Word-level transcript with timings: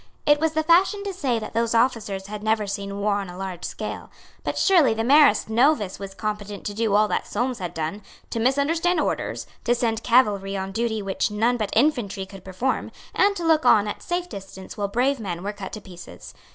It 0.25 0.39
was 0.39 0.53
the 0.53 0.63
fashion 0.63 1.03
to 1.03 1.13
say 1.13 1.37
that 1.37 1.53
those 1.53 1.75
officers 1.75 2.25
had 2.25 2.41
never 2.41 2.65
seen 2.65 2.99
war 3.01 3.17
on 3.17 3.29
a 3.29 3.37
large 3.37 3.63
scale. 3.63 4.09
But 4.43 4.57
surely 4.57 4.95
the 4.95 5.03
merest 5.03 5.47
novice 5.47 5.99
was 5.99 6.15
competent 6.15 6.65
to 6.65 6.73
do 6.73 6.95
all 6.95 7.07
that 7.09 7.27
Solmes 7.27 7.59
had 7.59 7.75
done, 7.75 8.01
to 8.31 8.39
misunderstand 8.39 8.99
orders, 8.99 9.45
to 9.63 9.75
send 9.75 10.01
cavalry 10.01 10.57
on 10.57 10.71
duty 10.71 11.03
which 11.03 11.29
none 11.29 11.55
but 11.55 11.69
infantry 11.75 12.25
could 12.25 12.43
perform, 12.43 12.89
and 13.13 13.35
to 13.35 13.45
look 13.45 13.63
on 13.63 13.87
at 13.87 14.01
safe 14.01 14.27
distance 14.27 14.75
while 14.75 14.87
brave 14.87 15.19
men 15.19 15.43
were 15.43 15.53
cut 15.53 15.71
to 15.73 15.81
pieces. 15.81 16.33